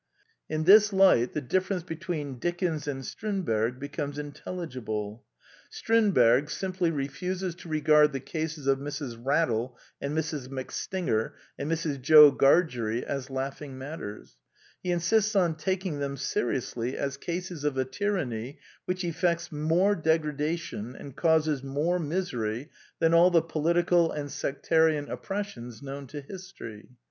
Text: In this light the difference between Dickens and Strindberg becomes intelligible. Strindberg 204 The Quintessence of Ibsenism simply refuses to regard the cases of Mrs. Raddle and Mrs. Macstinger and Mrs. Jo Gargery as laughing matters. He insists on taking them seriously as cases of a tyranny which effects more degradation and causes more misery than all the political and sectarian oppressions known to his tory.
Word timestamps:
In 0.49 0.63
this 0.63 0.91
light 0.91 1.33
the 1.33 1.41
difference 1.41 1.83
between 1.83 2.39
Dickens 2.39 2.87
and 2.87 3.05
Strindberg 3.05 3.77
becomes 3.79 4.17
intelligible. 4.17 5.23
Strindberg 5.69 6.47
204 6.47 6.47
The 6.47 6.49
Quintessence 6.49 6.57
of 6.57 6.71
Ibsenism 6.71 6.73
simply 6.73 6.91
refuses 6.91 7.55
to 7.61 7.69
regard 7.69 8.11
the 8.11 8.19
cases 8.19 8.65
of 8.65 8.79
Mrs. 8.79 9.23
Raddle 9.23 9.77
and 10.01 10.17
Mrs. 10.17 10.49
Macstinger 10.49 11.33
and 11.59 11.69
Mrs. 11.71 12.01
Jo 12.01 12.31
Gargery 12.31 13.03
as 13.05 13.29
laughing 13.29 13.77
matters. 13.77 14.37
He 14.81 14.89
insists 14.91 15.35
on 15.35 15.53
taking 15.53 15.99
them 15.99 16.17
seriously 16.17 16.97
as 16.97 17.17
cases 17.17 17.63
of 17.63 17.77
a 17.77 17.85
tyranny 17.85 18.57
which 18.85 19.03
effects 19.03 19.51
more 19.51 19.93
degradation 19.93 20.95
and 20.95 21.15
causes 21.15 21.61
more 21.63 21.99
misery 21.99 22.71
than 22.97 23.13
all 23.13 23.29
the 23.29 23.43
political 23.43 24.11
and 24.11 24.31
sectarian 24.31 25.11
oppressions 25.11 25.83
known 25.83 26.07
to 26.07 26.21
his 26.21 26.51
tory. 26.51 26.89